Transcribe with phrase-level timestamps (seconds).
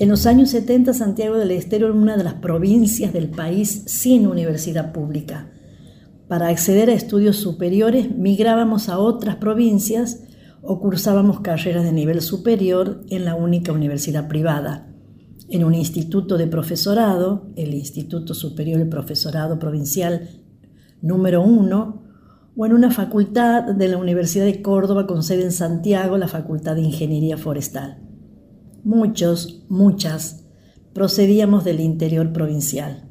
[0.00, 4.28] En los años 70 Santiago del Estero era una de las provincias del país sin
[4.28, 5.50] universidad pública.
[6.28, 10.22] Para acceder a estudios superiores migrábamos a otras provincias
[10.62, 14.86] o cursábamos carreras de nivel superior en la única universidad privada,
[15.50, 20.28] en un instituto de profesorado, el Instituto Superior de Profesorado Provincial
[21.02, 22.02] número 1,
[22.56, 26.76] o en una facultad de la Universidad de Córdoba con sede en Santiago, la Facultad
[26.76, 28.07] de Ingeniería Forestal.
[28.84, 30.46] Muchos, muchas,
[30.94, 33.08] procedíamos del interior provincial.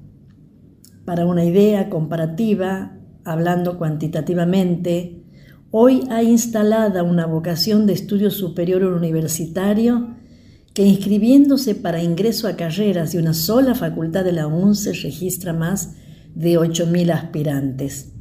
[1.06, 5.24] Para una idea comparativa, hablando cuantitativamente,
[5.72, 10.16] hoy ha instalada una vocación de estudio superior universitario
[10.74, 15.96] que inscribiéndose para ingreso a carreras de una sola facultad de la UNCE registra más
[16.36, 18.14] de 8.000 aspirantes.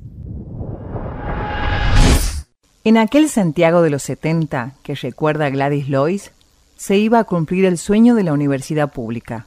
[2.82, 6.30] En aquel Santiago de los 70 que recuerda Gladys Lois,
[6.76, 9.46] se iba a cumplir el sueño de la universidad pública.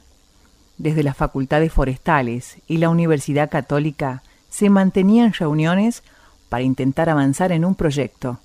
[0.78, 6.02] Desde las facultades forestales y la Universidad Católica se mantenían reuniones
[6.48, 8.40] para intentar avanzar en un proyecto,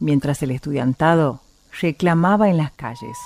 [0.00, 1.40] mientras el estudiantado
[1.80, 3.16] reclamaba en las calles.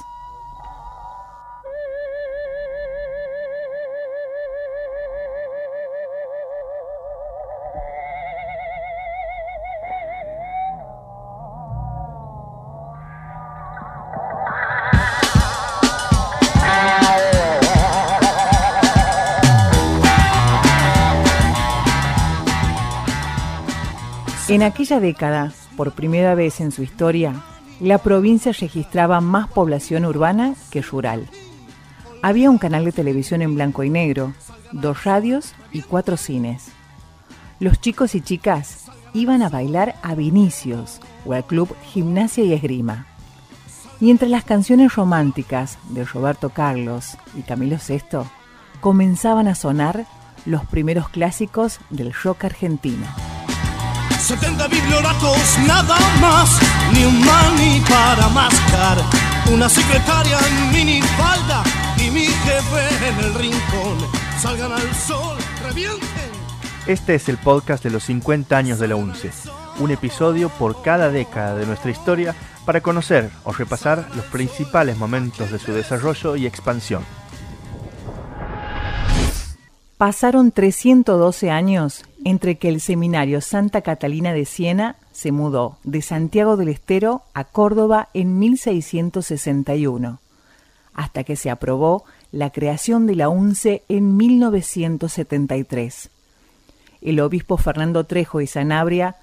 [24.52, 27.42] En aquella década, por primera vez en su historia,
[27.80, 31.26] la provincia registraba más población urbana que rural.
[32.20, 34.34] Había un canal de televisión en blanco y negro,
[34.70, 36.66] dos radios y cuatro cines.
[37.60, 43.06] Los chicos y chicas iban a bailar a Vinicius o al club Gimnasia y Esgrima.
[44.02, 48.28] Y entre las canciones románticas de Roberto Carlos y Camilo VI
[48.82, 50.04] comenzaban a sonar
[50.44, 53.06] los primeros clásicos del rock argentino.
[54.22, 56.48] 70 biblioratos, nada más,
[56.94, 58.98] ni un mani para mascar.
[59.52, 61.64] Una secretaria en minifalda
[61.98, 63.98] y mi jefe en el rincón.
[64.40, 66.30] Salgan al sol, revienten.
[66.86, 69.32] Este es el podcast de los 50 años de la UNCE,
[69.80, 75.50] un episodio por cada década de nuestra historia para conocer o repasar los principales momentos
[75.50, 77.04] de su desarrollo y expansión.
[79.98, 86.56] Pasaron 312 años entre que el seminario Santa Catalina de Siena se mudó de Santiago
[86.56, 90.20] del Estero a Córdoba en 1661,
[90.94, 96.10] hasta que se aprobó la creación de la UNCE en 1973.
[97.02, 99.16] El obispo Fernando Trejo y Sanabria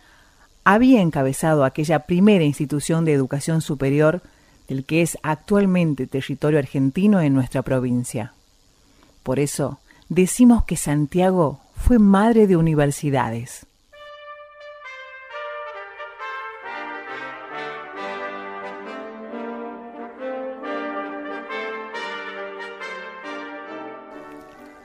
[0.64, 4.22] había encabezado aquella primera institución de educación superior
[4.68, 8.34] del que es actualmente territorio argentino en nuestra provincia.
[9.24, 11.60] Por eso, decimos que Santiago
[11.90, 13.66] fue madre de universidades.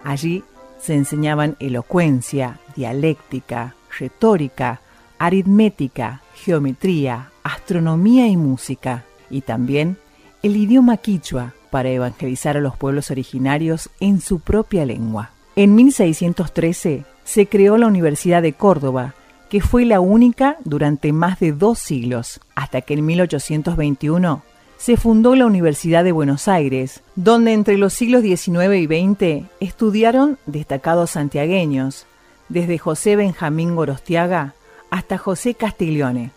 [0.02, 0.42] Allí
[0.80, 4.80] se enseñaban elocuencia, dialéctica, retórica,
[5.18, 9.98] aritmética, geometría, astronomía y música, y también
[10.42, 15.34] el idioma quichua, para evangelizar a los pueblos originarios en su propia lengua.
[15.56, 19.14] En 1613 se creó la Universidad de Córdoba,
[19.48, 24.42] que fue la única durante más de dos siglos, hasta que en 1821
[24.76, 30.38] se fundó la Universidad de Buenos Aires, donde entre los siglos XIX y XX estudiaron
[30.46, 32.06] destacados santiagueños,
[32.48, 34.54] desde José Benjamín Gorostiaga
[34.90, 36.32] hasta José Castiglione.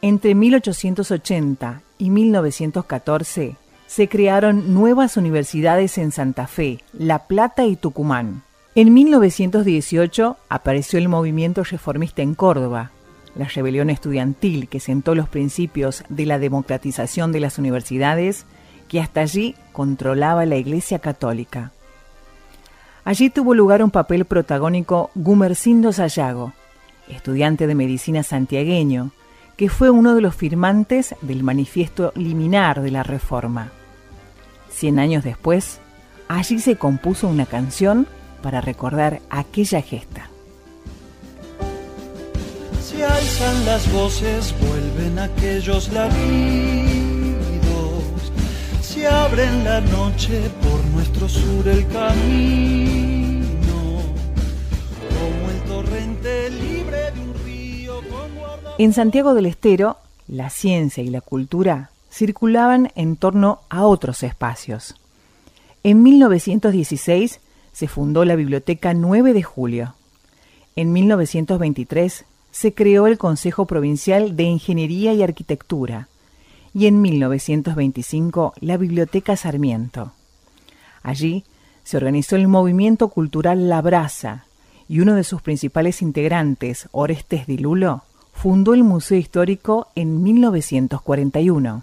[0.00, 8.42] Entre 1880 y 1914 se crearon nuevas universidades en Santa Fe, La Plata y Tucumán.
[8.74, 12.90] En 1918 apareció el movimiento reformista en Córdoba,
[13.34, 18.44] la rebelión estudiantil que sentó los principios de la democratización de las universidades
[18.88, 21.72] que hasta allí controlaba la Iglesia Católica.
[23.04, 26.52] Allí tuvo lugar un papel protagónico Gumercindo Sayago,
[27.08, 29.12] estudiante de medicina santiagueño,
[29.56, 33.72] que fue uno de los firmantes del manifiesto liminar de la Reforma.
[34.70, 35.80] Cien años después,
[36.28, 38.06] allí se compuso una canción
[38.42, 40.28] para recordar aquella gesta.
[42.82, 46.14] Se alzan las voces, vuelven aquellos latidos,
[48.82, 52.75] se abre en la noche por nuestro sur el camino,
[58.78, 59.96] En Santiago del Estero,
[60.28, 64.96] la ciencia y la cultura circulaban en torno a otros espacios.
[65.82, 67.40] En 1916
[67.72, 69.94] se fundó la Biblioteca 9 de Julio.
[70.76, 76.08] En 1923 se creó el Consejo Provincial de Ingeniería y Arquitectura
[76.74, 80.12] y en 1925 la Biblioteca Sarmiento.
[81.02, 81.44] Allí
[81.82, 84.44] se organizó el movimiento cultural La Brasa
[84.86, 88.02] y uno de sus principales integrantes, Orestes Dilulo,
[88.36, 91.82] fundó el Museo Histórico en 1941.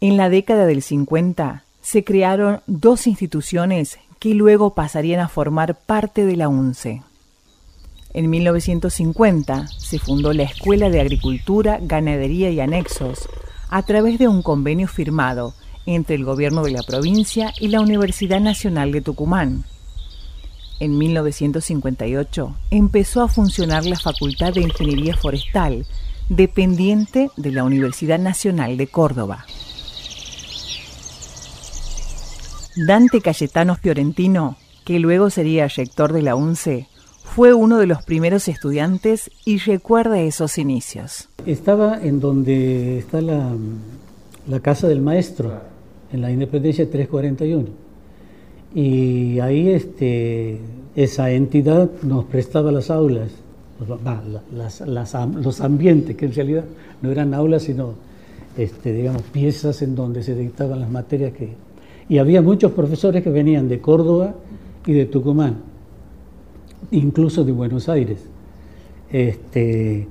[0.00, 6.24] En la década del 50 se crearon dos instituciones que luego pasarían a formar parte
[6.24, 7.02] de la UNCE.
[8.14, 13.28] En 1950 se fundó la Escuela de Agricultura, Ganadería y Anexos
[13.68, 15.52] a través de un convenio firmado
[15.84, 19.64] entre el gobierno de la provincia y la Universidad Nacional de Tucumán.
[20.78, 25.86] En 1958 empezó a funcionar la Facultad de Ingeniería Forestal,
[26.28, 29.46] dependiente de la Universidad Nacional de Córdoba.
[32.86, 36.88] Dante Cayetano Fiorentino, que luego sería rector de la UNCE,
[37.24, 41.30] fue uno de los primeros estudiantes y recuerda esos inicios.
[41.46, 43.56] Estaba en donde está la,
[44.46, 45.58] la casa del maestro,
[46.12, 47.85] en la Independencia 341.
[48.76, 50.58] Y ahí este,
[50.94, 53.30] esa entidad nos prestaba las aulas,
[55.42, 56.64] los ambientes, que en realidad
[57.00, 57.94] no eran aulas, sino
[58.58, 61.54] este, digamos, piezas en donde se dictaban las materias que...
[62.10, 64.34] Y había muchos profesores que venían de Córdoba
[64.84, 65.56] y de Tucumán,
[66.90, 68.26] incluso de Buenos Aires.
[69.10, 70.06] Este,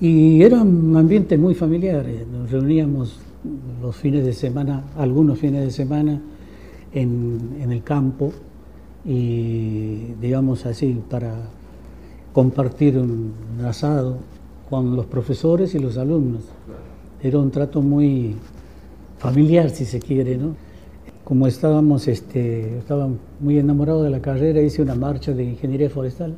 [0.00, 3.20] y era un ambiente muy familiar, nos reuníamos
[3.82, 6.22] los fines de semana, algunos fines de semana,
[6.92, 8.32] en, el campo
[9.04, 11.34] y, digamos así, para
[12.32, 13.32] compartir un,
[13.64, 14.18] asado
[14.68, 16.42] con los profesores y los alumnos.
[17.22, 18.36] Era un trato muy
[19.18, 20.54] familiar, si se quiere, ¿no?
[21.24, 23.08] Como estábamos, este, estaba
[23.40, 26.34] muy enamorado de la carrera, hice una marcha de ingeniería forestal.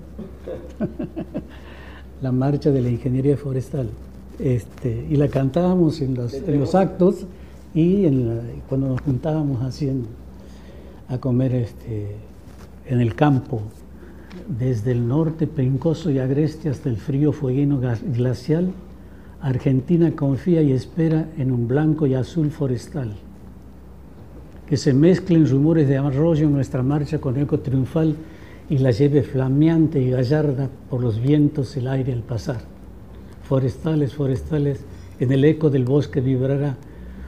[2.22, 3.88] la marcha de la ingeniería forestal.
[4.38, 7.26] Este, y la cantábamos en los, en los actos
[7.74, 9.88] y en cuando nos juntábamos así
[11.10, 12.16] a comer este,
[12.86, 13.60] en el campo,
[14.48, 18.72] desde el norte pencoso y agreste hasta el frío fueguino glacial,
[19.42, 23.12] Argentina confía y espera en un blanco y azul forestal.
[24.66, 28.16] Que se mezclen rumores de arroyo en nuestra marcha con eco triunfal
[28.70, 32.70] y la lleve flameante y gallarda por los vientos el aire al pasar
[33.50, 34.78] forestales, forestales,
[35.18, 36.76] en el eco del bosque vibrará,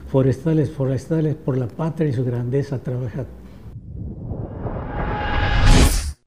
[0.06, 3.26] forestales, forestales, por la patria y su grandeza trabajar.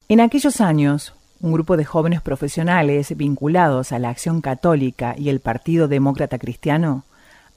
[0.08, 5.40] En aquellos años, un grupo de jóvenes profesionales vinculados a la Acción Católica y el
[5.40, 7.06] Partido Demócrata Cristiano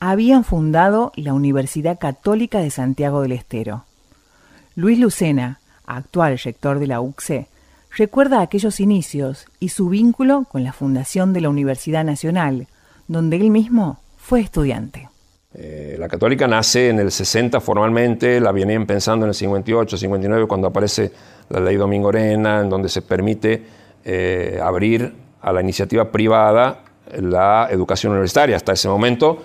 [0.00, 3.84] habían fundado la Universidad Católica de Santiago del Estero.
[4.76, 7.48] Luis Lucena, actual rector de la UCSE,
[7.94, 12.66] recuerda aquellos inicios y su vínculo con la fundación de la Universidad Nacional,
[13.08, 15.10] donde él mismo fue estudiante.
[15.54, 20.46] Eh, la católica nace en el 60 formalmente, la venían pensando en el 58, 59,
[20.46, 21.10] cuando aparece
[21.48, 23.62] la ley Domingo Arena, en donde se permite
[24.04, 26.84] eh, abrir a la iniciativa privada
[27.16, 28.56] la educación universitaria.
[28.56, 29.38] Hasta ese momento,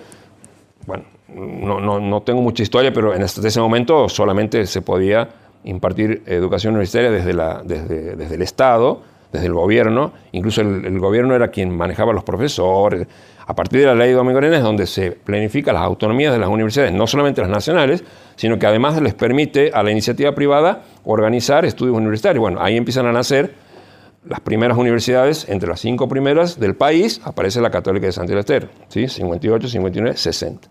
[0.86, 5.28] bueno, no, no tengo mucha historia, pero en hasta ese momento solamente se podía
[5.64, 9.02] impartir educación universitaria desde, la, desde, desde el Estado,
[9.34, 13.08] desde el gobierno, incluso el, gobierno era quien manejaba los profesores.
[13.44, 16.38] A partir de la ley de Domingo Arena es donde se planifica las autonomías de
[16.38, 18.04] las universidades, no solamente las nacionales,
[18.36, 22.40] sino que además les permite a la iniciativa privada organizar estudios universitarios.
[22.40, 23.52] Bueno, ahí empiezan a nacer
[24.24, 28.40] las primeras universidades, entre las cinco primeras del país, aparece la Católica de Santiago
[28.86, 29.08] ¿sí?
[29.08, 30.68] 58, 59, 60.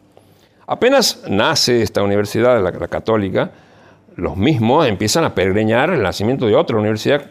[0.67, 3.51] Apenas nace esta universidad, la, la católica,
[4.15, 7.25] los mismos empiezan a peregrinar el nacimiento de otra universidad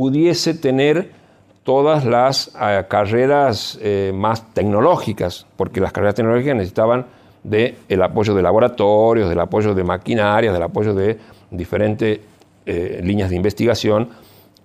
[0.00, 1.10] pudiese tener
[1.62, 7.04] todas las eh, carreras eh, más tecnológicas, porque las carreras tecnológicas necesitaban
[7.44, 11.18] del el apoyo de laboratorios, del apoyo de maquinarias, del apoyo de
[11.50, 12.18] diferentes
[12.64, 14.08] eh, líneas de investigación,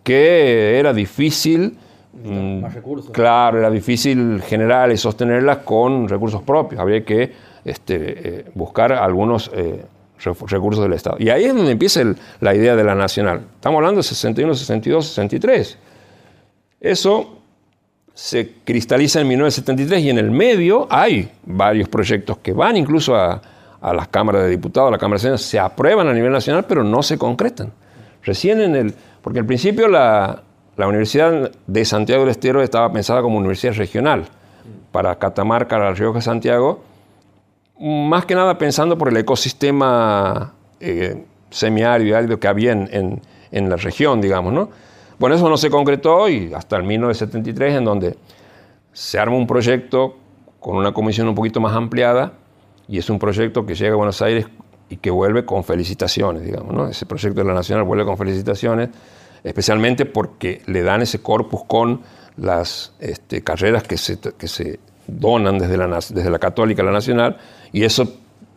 [0.04, 1.80] que era difícil,
[2.14, 3.12] mm, más recursos.
[3.12, 7.34] claro, era difícil generar y sostenerlas con recursos propios, había que
[7.66, 9.52] este, buscar algunos
[10.24, 11.18] recursos del Estado.
[11.20, 12.02] Y ahí es donde empieza
[12.40, 13.42] la idea de la nacional.
[13.56, 15.78] Estamos hablando de 61, 62, 63.
[16.80, 17.40] Eso
[18.14, 23.42] se cristaliza en 1973 y en el medio hay varios proyectos que van incluso a,
[23.82, 26.84] las cámaras de diputados, a la Cámara de Senado, se aprueban a nivel nacional, pero
[26.84, 27.72] no se concretan.
[28.24, 28.96] Recién en el...
[29.22, 30.42] Porque al principio la,
[30.76, 34.26] la Universidad de Santiago del Estero estaba pensada como universidad regional
[34.92, 36.84] para Catamarca, La Rioja, Santiago,
[37.80, 43.70] más que nada pensando por el ecosistema eh, semiárido y árido que había en, en,
[43.70, 44.70] la región, digamos, ¿no?
[45.20, 48.18] Bueno, eso no se concretó y hasta el 1973, en donde
[48.92, 50.18] se arma un proyecto
[50.60, 52.34] con una comisión un poquito más ampliada
[52.88, 54.48] y es un proyecto que llega a Buenos Aires
[54.90, 56.88] y que vuelve con felicitaciones, digamos, ¿no?
[56.88, 58.90] Ese proyecto de la Nacional vuelve con felicitaciones,
[59.44, 62.02] especialmente porque le dan ese corpus con
[62.38, 66.92] las este, carreras que se, que se donan desde la, desde la católica a la
[66.92, 67.38] nacional
[67.76, 68.08] y eso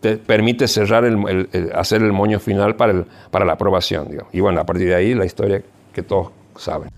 [0.00, 4.08] te permite cerrar el, hacer el moño final para, el, para la aprobación.
[4.32, 5.60] Y bueno, a partir de ahí la historia
[5.92, 6.88] que todos saben.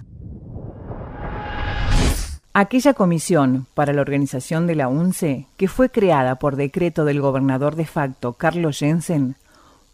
[2.53, 7.75] Aquella comisión para la organización de la UNCE, que fue creada por decreto del gobernador
[7.75, 9.37] de facto Carlos Jensen,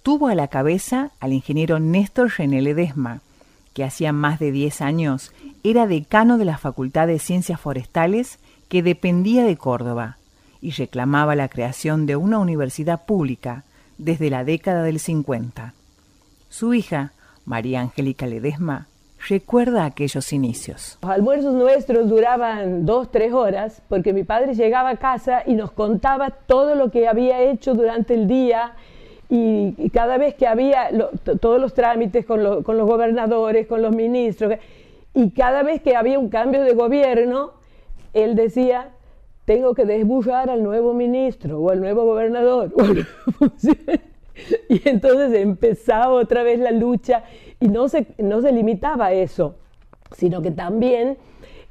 [0.03, 3.21] tuvo a la cabeza al ingeniero Néstor Genel Ledesma,
[3.73, 5.31] que hacía más de 10 años
[5.63, 10.17] era decano de la Facultad de Ciencias Forestales que dependía de Córdoba
[10.61, 13.65] y reclamaba la creación de una universidad pública
[13.99, 15.75] desde la década del 50.
[16.49, 17.13] Su hija,
[17.45, 18.89] María Angélica Ledesma,
[19.29, 20.99] recuerda aquellos inicios.
[21.03, 25.73] Los almuerzos nuestros duraban dos, tres horas porque mi padre llegaba a casa y nos
[25.73, 28.75] contaba todo lo que había hecho durante el día
[29.29, 30.89] y, cada vez que había
[31.41, 34.55] todos los trámites con, con, los gobernadores, con los ministros,
[35.15, 37.53] y cada vez que había un cambio de gobierno,
[38.13, 38.91] él decía,
[39.47, 42.73] tengo que desbullar al nuevo ministro o al nuevo gobernador.
[44.69, 47.25] y entonces empezaba otra vez la lucha
[47.61, 49.55] y no se, no se limitaba a eso,
[50.15, 51.17] sino que también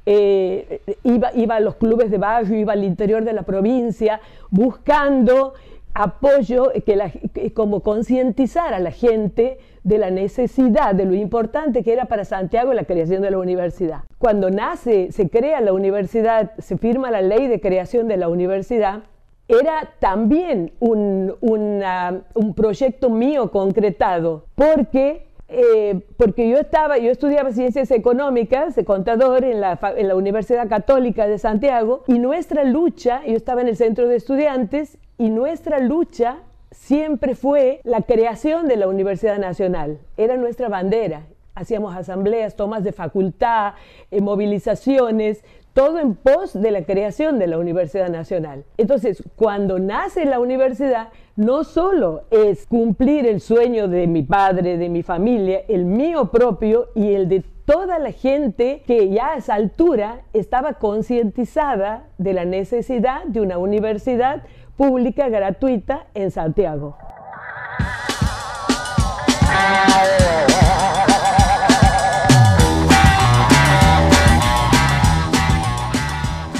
[0.06, 5.52] eh, iba, iba a los clubes de barrio, iba al interior de la provincia, buscando
[5.92, 12.06] apoyo, que como concientizar a la gente de la necesidad, de lo importante que era
[12.06, 14.00] para Santiago la creación de la universidad.
[14.18, 19.04] Cuando nace, se crea la universidad, se firma la ley de creación de la universidad,
[19.46, 27.92] era también un, un proyecto mío concretado, porque eh, porque yo estaba, yo estudiaba ciencias
[27.92, 33.36] económicas, de contador en la, en la Universidad Católica de Santiago, y nuestra lucha, yo
[33.36, 36.38] estaba en el centro de estudiantes, y nuestra lucha
[36.76, 41.26] siempre fue la creación de la Universidad Nacional, era nuestra bandera.
[41.54, 43.72] Hacíamos asambleas, tomas de facultad,
[44.10, 45.42] eh, movilizaciones,
[45.72, 48.64] todo en pos de la creación de la Universidad Nacional.
[48.76, 54.88] Entonces, cuando nace la universidad, no solo es cumplir el sueño de mi padre, de
[54.88, 59.54] mi familia, el mío propio y el de toda la gente que ya a esa
[59.54, 64.44] altura estaba concientizada de la necesidad de una universidad
[64.76, 66.96] pública gratuita en Santiago.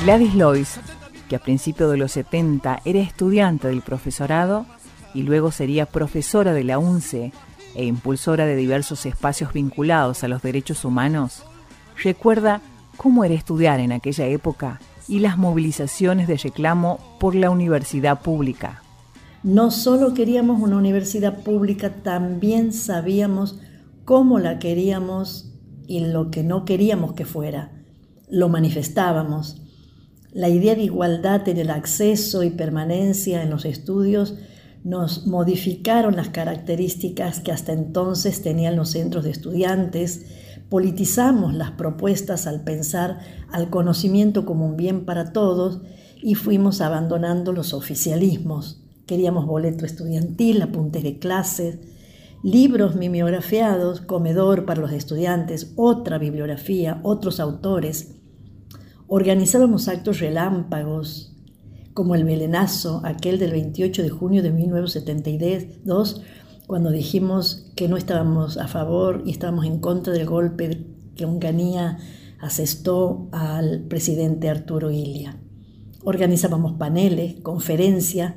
[0.05, 0.81] Gladys Lois,
[1.29, 4.65] que a principios de los 70 era estudiante del profesorado
[5.15, 7.33] y luego sería profesora de la UNCE
[7.75, 11.45] e impulsora de diversos espacios vinculados a los derechos humanos,
[12.03, 12.61] recuerda
[12.97, 18.83] cómo era estudiar en aquella época y las movilizaciones de reclamo por la universidad pública.
[19.43, 23.59] No solo queríamos una universidad pública, también sabíamos
[24.05, 25.53] cómo la queríamos
[25.87, 27.71] y lo que no queríamos que fuera.
[28.29, 29.63] Lo manifestábamos.
[30.33, 34.35] La idea de igualdad en el acceso y permanencia en los estudios
[34.83, 40.27] nos modificaron las características que hasta entonces tenían los centros de estudiantes
[40.69, 43.21] politizamos las propuestas al pensar
[43.51, 45.81] al conocimiento como un bien para todos
[46.21, 48.83] y fuimos abandonando los oficialismos.
[49.07, 51.79] Queríamos boleto estudiantil, apuntes de clases,
[52.43, 58.17] libros mimeografiados, comedor para los estudiantes, otra bibliografía, otros autores.
[59.07, 61.37] Organizábamos actos relámpagos,
[61.95, 66.23] como el Melenazo, aquel del 28 de junio de 1972,
[66.67, 71.99] cuando dijimos que no estábamos a favor y estábamos en contra del golpe que Onganía
[72.41, 75.41] asestó al presidente Arturo Ilia.
[76.03, 78.35] Organizábamos paneles, conferencias,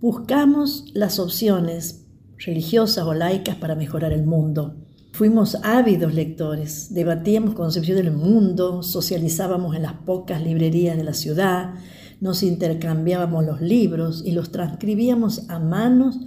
[0.00, 2.06] buscamos las opciones
[2.38, 4.76] religiosas o laicas para mejorar el mundo.
[5.12, 11.74] Fuimos ávidos lectores, debatíamos concepción del mundo, socializábamos en las pocas librerías de la ciudad,
[12.20, 16.18] nos intercambiábamos los libros y los transcribíamos a manos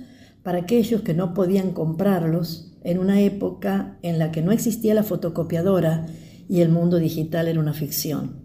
[0.43, 5.03] para aquellos que no podían comprarlos en una época en la que no existía la
[5.03, 6.05] fotocopiadora
[6.50, 8.43] y el mundo digital era una ficción.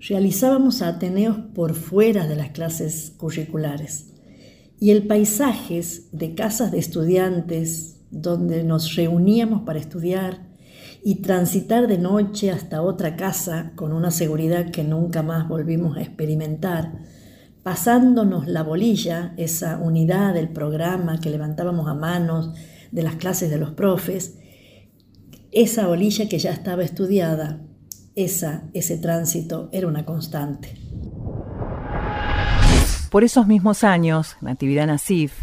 [0.00, 4.12] Realizábamos ateneos por fuera de las clases curriculares
[4.80, 5.80] y el paisaje
[6.12, 10.46] de casas de estudiantes donde nos reuníamos para estudiar
[11.04, 16.02] y transitar de noche hasta otra casa con una seguridad que nunca más volvimos a
[16.02, 16.92] experimentar
[17.68, 22.54] pasándonos la bolilla, esa unidad del programa que levantábamos a manos
[22.92, 24.38] de las clases de los profes,
[25.52, 27.60] esa bolilla que ya estaba estudiada,
[28.14, 30.78] esa, ese tránsito era una constante.
[33.10, 35.34] Por esos mismos años, Natividad Nasif,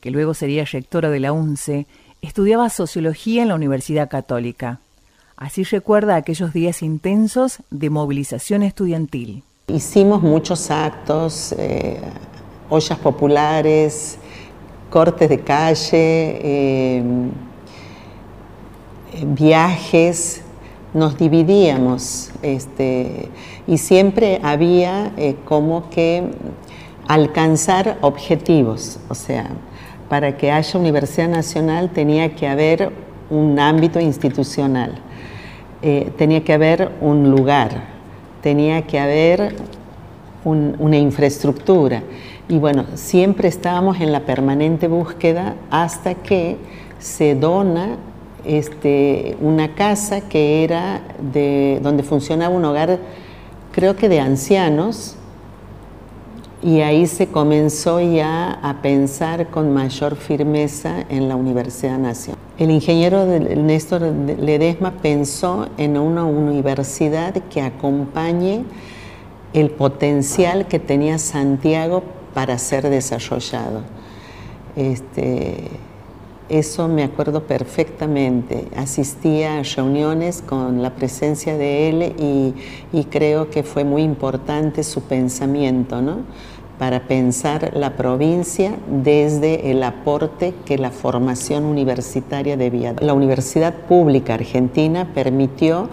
[0.00, 1.86] que luego sería rectora de la UNCE,
[2.22, 4.80] estudiaba sociología en la Universidad Católica.
[5.36, 9.44] Así recuerda aquellos días intensos de movilización estudiantil.
[9.66, 11.98] Hicimos muchos actos, eh,
[12.68, 14.18] ollas populares,
[14.90, 17.02] cortes de calle, eh,
[19.26, 20.42] viajes,
[20.92, 23.30] nos dividíamos este,
[23.66, 26.24] y siempre había eh, como que
[27.08, 29.48] alcanzar objetivos, o sea,
[30.10, 32.92] para que haya Universidad Nacional tenía que haber
[33.30, 34.96] un ámbito institucional,
[35.80, 37.93] eh, tenía que haber un lugar,
[38.44, 39.54] tenía que haber
[40.44, 42.02] una infraestructura.
[42.46, 46.58] Y bueno, siempre estábamos en la permanente búsqueda hasta que
[46.98, 47.96] se dona
[48.44, 51.00] este, una casa que era
[51.32, 52.98] de donde funcionaba un hogar,
[53.72, 55.16] creo que de ancianos,
[56.62, 62.43] y ahí se comenzó ya a pensar con mayor firmeza en la Universidad Nacional.
[62.56, 68.64] El ingeniero Néstor Ledesma pensó en una universidad que acompañe
[69.52, 73.80] el potencial que tenía Santiago para ser desarrollado.
[74.76, 75.68] Este,
[76.48, 78.68] eso me acuerdo perfectamente.
[78.76, 82.54] Asistía a reuniones con la presencia de él y,
[82.92, 86.18] y creo que fue muy importante su pensamiento, ¿no?
[86.78, 92.94] Para pensar la provincia desde el aporte que la formación universitaria debía.
[93.00, 95.88] La Universidad Pública Argentina permitió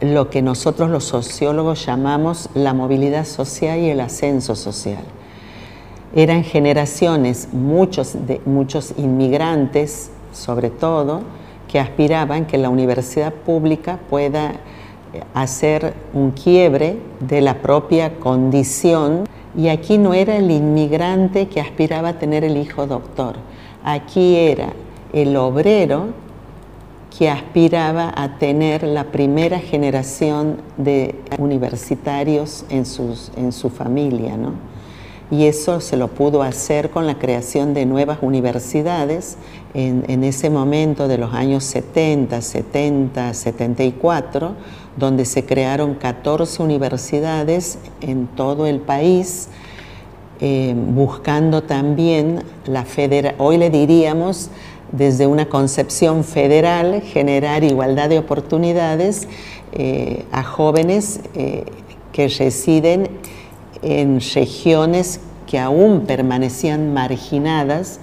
[0.00, 5.02] lo que nosotros los sociólogos llamamos la movilidad social y el ascenso social.
[6.14, 11.22] Eran generaciones, muchos, de, muchos inmigrantes sobre todo,
[11.66, 14.54] que aspiraban que la universidad pública pueda
[15.34, 19.24] hacer un quiebre de la propia condición
[19.58, 23.34] y aquí no era el inmigrante que aspiraba a tener el hijo doctor,
[23.82, 24.72] aquí era
[25.12, 26.10] el obrero
[27.18, 34.36] que aspiraba a tener la primera generación de universitarios en, sus, en su familia.
[34.36, 34.52] ¿no?
[35.32, 39.38] Y eso se lo pudo hacer con la creación de nuevas universidades
[39.74, 44.54] en, en ese momento de los años 70, 70, 74
[44.98, 49.48] donde se crearon 14 universidades en todo el país,
[50.40, 54.50] eh, buscando también la federación, hoy le diríamos
[54.92, 59.28] desde una concepción federal, generar igualdad de oportunidades
[59.72, 61.64] eh, a jóvenes eh,
[62.12, 63.08] que residen
[63.82, 68.00] en regiones que aún permanecían marginadas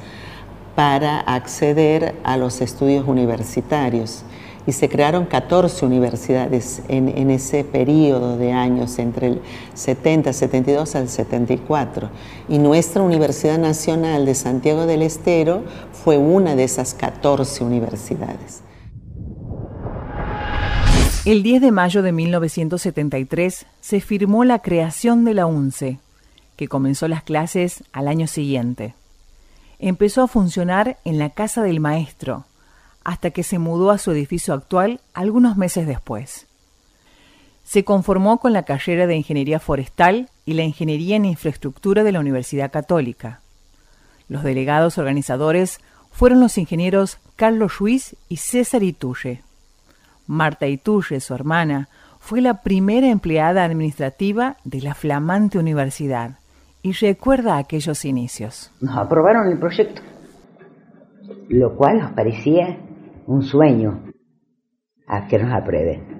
[0.76, 4.24] para acceder a los estudios universitarios
[4.68, 9.42] y se crearon 14 universidades en, ese periodo de años, entre el
[9.74, 12.10] 70, 72 al 74.
[12.50, 18.62] Y nuestra Universidad Nacional de Santiago del Estero fue una de esas 14 universidades.
[21.26, 26.00] El 10 de mayo de 1973 se firmó la creación de la UNCE,
[26.56, 28.94] que comenzó las clases al año siguiente.
[29.80, 32.46] Empezó a funcionar en la Casa del Maestro,
[33.06, 36.48] hasta que se mudó a su edificio actual algunos meses después.
[37.64, 42.20] Se conformó con la carrera de Ingeniería Forestal y la Ingeniería en Infraestructura de la
[42.20, 43.40] Universidad Católica.
[44.28, 45.80] Los delegados organizadores
[46.12, 49.44] fueron los ingenieros Carlos Ruiz y César Itulle.
[50.28, 51.88] Marta Itulle, su hermana,
[52.20, 56.40] fue la primera empleada administrativa de la flamante universidad
[56.82, 58.72] y recuerda aquellos inicios.
[58.82, 60.02] Nos aprobaron el proyecto,
[61.50, 62.80] lo cual nos parecía
[63.28, 64.04] un sueño
[65.08, 66.16] a que nos aprueben.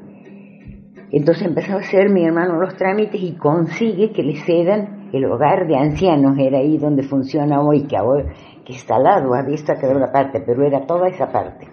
[1.12, 5.68] Entonces empezó a hacer mi hermano los trámites y consigue que le cedan el hogar
[5.68, 8.34] de ancianos, era ahí donde funciona hoy, que ahora
[8.66, 11.68] que está al lado, había esta quedó la parte, pero era toda esa parte.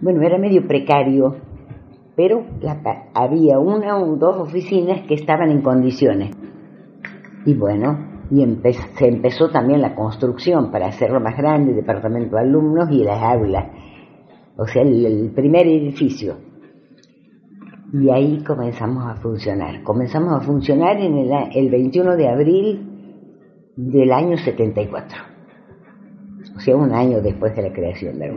[0.00, 1.36] Bueno, era medio precario,
[2.16, 2.44] pero
[3.14, 6.30] había una o dos oficinas que estaban en condiciones.
[7.44, 7.98] Y bueno,
[8.30, 8.46] y
[8.96, 13.66] se empezó también la construcción para hacerlo más grande, departamento de alumnos y las aulas
[14.56, 16.36] o sea, el, primer edificio.
[17.92, 19.82] Y ahí comenzamos a funcionar.
[19.82, 22.92] Comenzamos a funcionar en el, el 21 de abril
[23.76, 25.18] del año 74.
[26.56, 28.34] O sea, un año después de la creación de la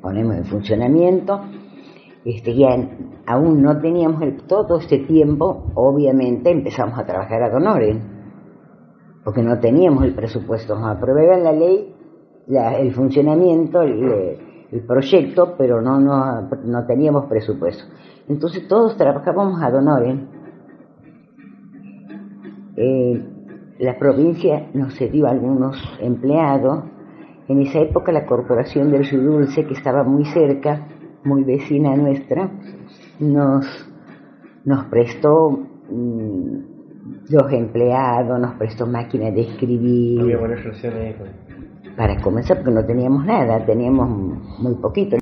[0.00, 1.40] Ponemos en funcionamiento.
[2.24, 2.68] Este, ya
[3.26, 8.20] aún no teníamos el, todo este tiempo, obviamente empezamos a trabajar a Donoren.
[9.24, 10.74] porque no teníamos el presupuesto.
[10.74, 11.94] Nos aprobaban la ley,
[12.48, 17.84] el funcionamiento, el, proyecto, pero no, no, no teníamos presupuesto.
[18.28, 20.28] Entonces todos trabajábamos a Donoren.
[22.76, 23.24] Eh,
[23.80, 26.84] la provincia nos cedió algunos empleados.
[27.48, 30.86] En esa época la corporación del Río Dulce, que estaba muy cerca,
[31.24, 32.48] muy vecina nuestra,
[33.18, 33.66] nos,
[34.64, 35.50] nos prestó
[35.90, 36.70] mm,
[37.30, 40.20] los empleados, nos prestó máquinas de escribir.
[40.20, 41.16] Había buenas relaciones
[41.96, 44.08] Para comenzar, porque no teníamos nada, teníamos
[44.58, 45.16] muy poquito.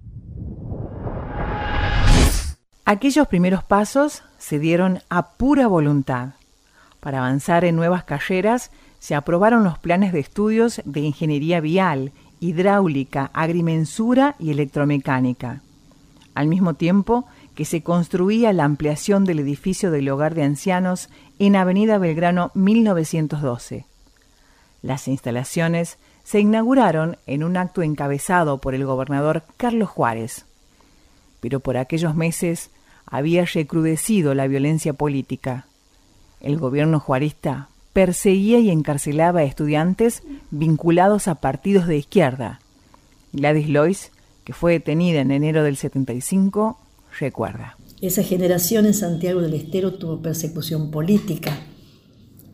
[2.84, 6.30] Aquellos primeros pasos se dieron a pura voluntad.
[7.00, 13.30] Para avanzar en nuevas carreras, se aprobaron los planes de estudios de ingeniería vial, hidráulica,
[13.34, 15.60] agrimensura y electromecánica.
[16.34, 21.56] Al mismo tiempo que se construía la ampliación del edificio del hogar de ancianos en
[21.56, 23.84] Avenida Belgrano 1912.
[24.80, 25.98] Las instalaciones
[26.28, 30.44] se inauguraron en un acto encabezado por el gobernador Carlos Juárez.
[31.40, 32.68] Pero por aquellos meses
[33.06, 35.64] había recrudecido la violencia política.
[36.42, 42.60] El gobierno juarista perseguía y encarcelaba a estudiantes vinculados a partidos de izquierda.
[43.32, 44.12] Gladys Lois,
[44.44, 46.78] que fue detenida en enero del 75,
[47.18, 47.78] recuerda.
[48.02, 51.58] Esa generación en Santiago del Estero tuvo persecución política,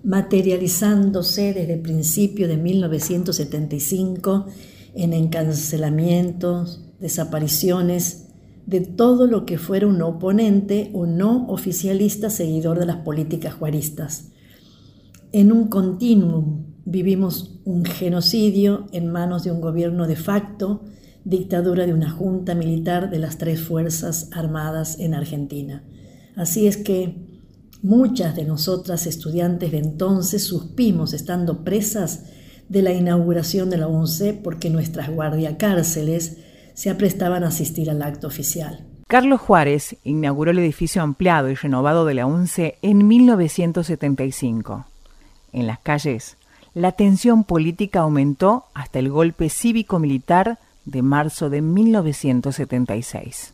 [0.04, 4.46] materializándose desde el principio de 1975
[4.94, 8.28] en encarcelamientos, desapariciones,
[8.66, 14.30] de todo lo que fuera un oponente o no oficialista seguidor de las políticas juaristas.
[15.32, 20.84] En un continuum vivimos un genocidio en manos de un gobierno de facto,
[21.24, 25.82] dictadura de una junta militar de las tres Fuerzas Armadas en Argentina.
[26.36, 27.33] Así es que
[27.84, 32.24] muchas de nosotras estudiantes de entonces suspimos estando presas
[32.68, 36.38] de la inauguración de la UNCE porque nuestras guardiacárceles
[36.72, 38.86] se aprestaban a asistir al acto oficial.
[39.06, 44.86] Carlos Juárez inauguró el edificio ampliado y renovado de la UNCE en 1975.
[45.52, 46.38] En las calles,
[46.72, 53.53] la tensión política aumentó hasta el golpe cívico-militar de marzo de 1976.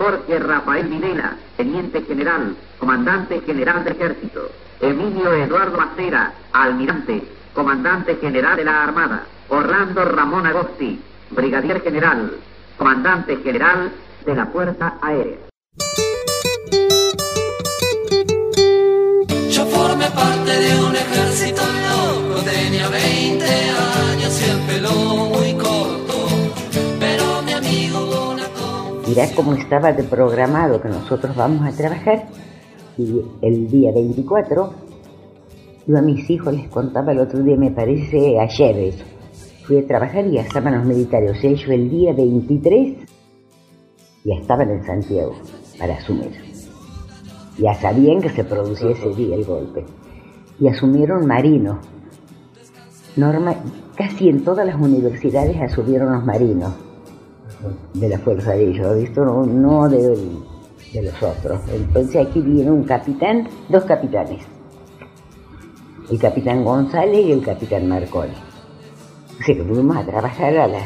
[0.00, 4.50] Jorge Rafael Videla, Teniente General, Comandante General del Ejército.
[4.80, 12.32] Emilio Eduardo Macera, Almirante, comandante general de la Armada, Orlando Ramón Agosti, brigadier general,
[12.78, 13.92] comandante general
[14.24, 15.36] de la Fuerza Aérea.
[19.50, 20.96] Yo formé parte de un
[29.10, 32.28] Mirá cómo estaba de programado que nosotros vamos a trabajar
[32.96, 34.72] y el día 24
[35.88, 39.04] yo a mis hijos les contaba el otro día, me parece ayer eso.
[39.64, 41.42] Fui a trabajar y ya estaban los militares.
[41.42, 42.98] Ellos el día 23
[44.26, 45.34] ya estaban en Santiago
[45.76, 46.30] para asumir.
[47.58, 49.86] Ya sabían que se producía ese día el golpe.
[50.60, 51.78] Y asumieron marinos.
[53.16, 53.56] Norma,
[53.96, 56.89] casi en todas las universidades asumieron los marinos
[57.94, 59.24] de la fuerza de ellos, ¿visto?
[59.24, 60.16] No, no de,
[61.02, 61.60] los otros.
[61.72, 64.44] Entonces aquí viene un capitán, dos capitanes
[66.10, 68.32] el capitán González y el capitán Marconi.
[68.32, 70.82] O sea que fuimos a trabajar a las...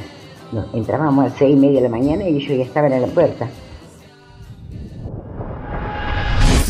[0.74, 3.08] entrábamos a las seis y media de la mañana y ellos ya estaban en la
[3.08, 3.48] puerta.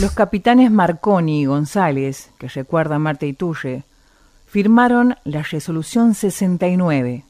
[0.00, 3.82] Los capitanes Marconi y González, que recuerda Marta Ituye,
[4.46, 7.24] firmaron la resolución 69,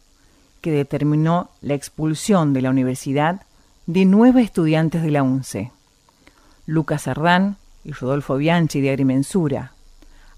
[0.65, 3.43] que determinó la expulsión de la universidad
[3.85, 5.73] de nueve estudiantes de la UNCE.
[6.65, 9.73] Lucas Ardán y Rodolfo Bianchi de Agrimensura,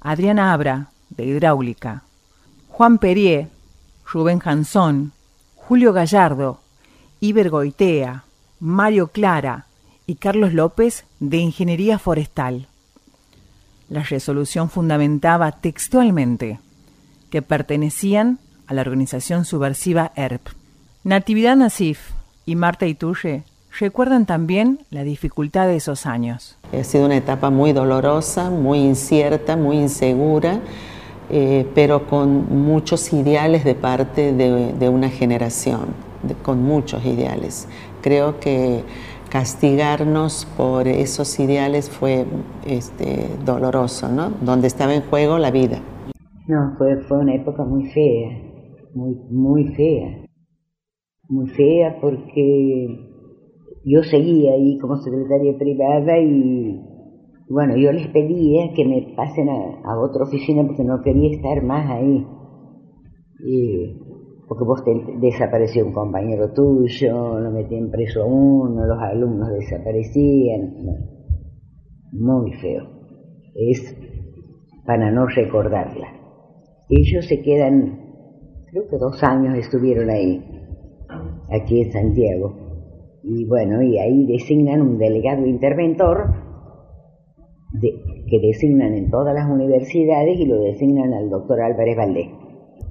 [0.01, 2.03] Adriana Abra, de Hidráulica,
[2.71, 3.51] Juan Perier,
[4.05, 5.13] Rubén Jansón,
[5.55, 6.59] Julio Gallardo,
[7.21, 8.25] Iber Goitea,
[8.59, 9.67] Mario Clara
[10.09, 12.67] y Carlos López, de Ingeniería Forestal.
[13.89, 16.59] La resolución fundamentaba textualmente
[17.31, 20.49] que pertenecían a la organización subversiva ERP.
[21.05, 22.11] Natividad Nasif
[22.47, 23.43] y Marta Ituye
[23.79, 26.57] recuerdan también la dificultad de esos años.
[26.79, 30.61] Ha sido una etapa muy dolorosa, muy incierta, muy insegura.
[31.29, 35.87] eh, pero con muchos ideales de parte de, de una generación,
[36.23, 37.67] de- con muchos ideales.
[38.01, 38.85] Creo que
[39.29, 42.27] castigarnos por esos ideales fue
[42.65, 44.31] este, doloroso, ¿no?
[44.41, 45.81] Donde estaba en juego la vida.
[46.47, 48.39] No, fue, fue una época muy fea,
[48.97, 50.25] muy, muy fea.
[51.29, 52.89] Muy fea porque
[53.85, 56.81] yo seguía ahí como secretaria privada y
[57.49, 61.89] bueno, yo les pedía que me pasen a, otra oficina porque no quería estar más
[61.91, 62.27] ahí.
[63.45, 63.95] Y-
[64.49, 70.63] porque vos te- desapareció un compañero tuyo, lo metían preso a uno, los alumnos desaparecían.
[72.13, 72.85] Muy feo.
[73.55, 73.95] Es
[74.87, 76.09] para no recordarla.
[76.89, 78.06] Ellos se quedan,
[78.77, 80.43] creo que dos años estuvieron ahí,
[81.51, 82.53] aquí en Santiago.
[83.23, 86.35] Y bueno, y ahí designan un delegado interventor
[87.81, 92.29] que designan en todas las universidades y lo designan al doctor Álvarez Valdés.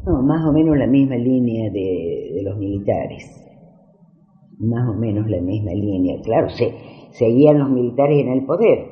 [0.05, 3.23] No, más o menos la misma línea de, de los militares.
[4.57, 6.19] Más o menos la misma línea.
[6.23, 6.73] Claro, se,
[7.11, 8.87] seguían los militares en el poder.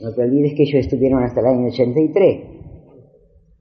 [0.00, 2.47] No te olvides que ellos estuvieron hasta el año 83.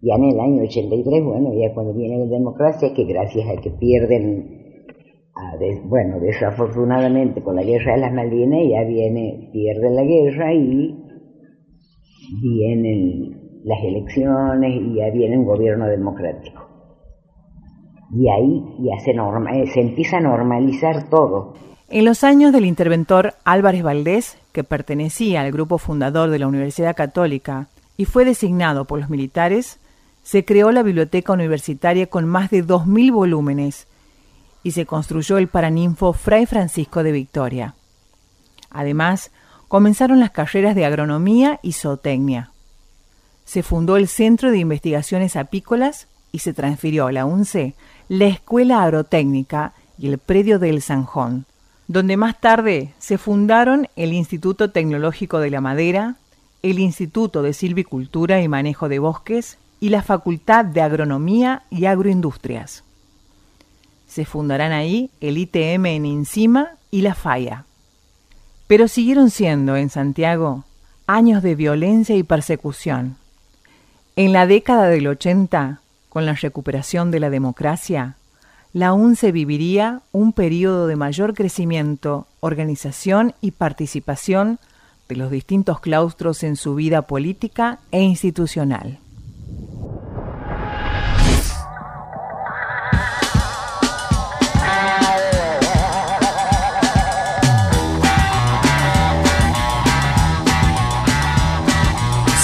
[0.01, 3.71] Ya en el año 83, bueno, ya cuando viene la democracia, que gracias a que
[3.71, 4.85] pierden,
[5.35, 5.55] a
[5.85, 10.95] bueno, desafortunadamente con la guerra de las Malvinas, ya viene, pierden la guerra y
[12.41, 16.63] vienen las elecciones y ya viene un gobierno democrático.
[18.13, 21.53] Y ahí ya se, norma, eh, se empieza a normalizar todo.
[21.89, 26.95] En los años del interventor Álvarez Valdés, que pertenecía al grupo fundador de la Universidad
[26.95, 29.79] Católica y fue designado por los militares,
[30.27, 33.87] se creó la biblioteca universitaria con más de 2.000 volúmenes
[34.61, 37.75] y se construyó el Paraninfo Fray Francisco de Victoria.
[38.69, 39.31] Además,
[39.69, 42.51] comenzaron las carreras de agronomía y zootecnia.
[43.45, 47.75] Se fundó el Centro de Investigaciones Apícolas y se transfirió a la UNCE
[48.09, 51.45] la Escuela Agrotécnica y el predio del Sanjón,
[51.87, 56.17] donde más tarde se fundaron el Instituto Tecnológico de la Madera,
[56.63, 62.83] el Instituto de Silvicultura y Manejo de Bosques y la Facultad de Agronomía y Agroindustrias.
[64.07, 67.65] Se fundarán ahí el ITM en Encima y la Falla.
[68.67, 70.65] Pero siguieron siendo en Santiago
[71.05, 73.17] años de violencia y persecución.
[74.15, 78.17] En la década del 80, con la recuperación de la democracia,
[78.73, 84.59] la UNCE viviría un periodo de mayor crecimiento, organización y participación
[85.07, 88.99] de los distintos claustros en su vida política e institucional.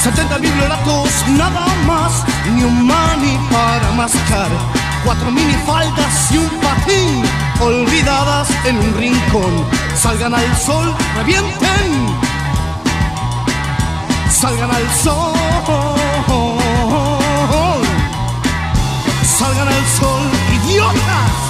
[0.04, 4.50] Setenta bibliolatos, nada más, ni un mani para mascar.
[5.06, 7.24] Cuatro minifaldas y un patín,
[7.62, 9.66] olvidadas en un rincón.
[9.96, 12.18] Salgan al sol, revienten.
[14.30, 15.34] Salgan al sol.
[19.24, 21.43] Salgan al sol, idiotas.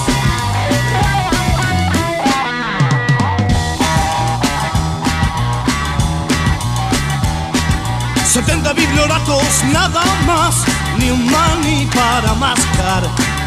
[8.33, 10.55] Setenta biblioratos, nada más,
[10.97, 13.03] ni un mani para mascar.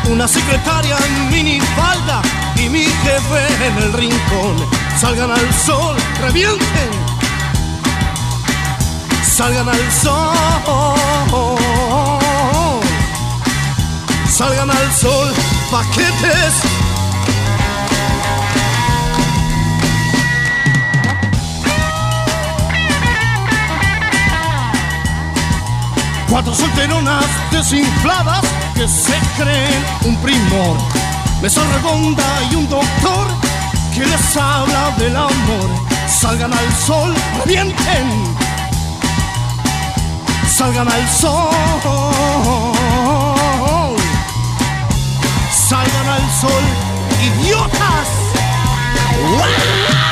[0.08, 2.22] Una secretaria en minifalda
[2.54, 4.54] y mi jefe en el rincón.
[4.96, 6.90] Salgan al sol, revienten.
[9.24, 10.36] Salgan al sol.
[14.30, 15.34] Salgan al sol,
[15.68, 16.75] paquetes.
[26.36, 28.42] Cuatro solteronas desinfladas
[28.74, 30.76] que se creen un primor.
[31.40, 33.26] Mesa redonda y un doctor
[33.94, 35.70] que les habla del amor.
[36.06, 38.36] Salgan al sol, revienten.
[40.46, 41.48] Salgan al sol.
[45.50, 46.62] Salgan al sol,
[47.24, 48.08] idiotas.
[49.38, 50.05] Cuatro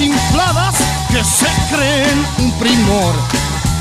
[0.00, 0.76] desinfladas
[1.10, 3.14] que se creen un primor.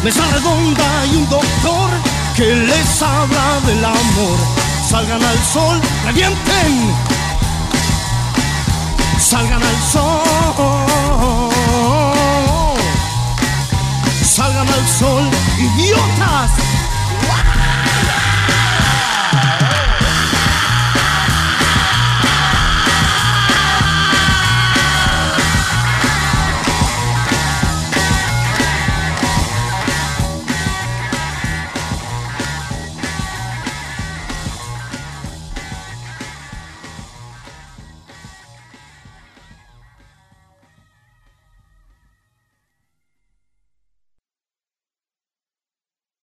[0.04, 1.90] Mesa redonda y un doctor
[2.36, 4.38] que les habla del amor.
[4.90, 6.94] Salgan al sol, revienten.
[9.18, 11.52] Salgan al sol.
[14.24, 16.79] Salgan al sol, idiotas.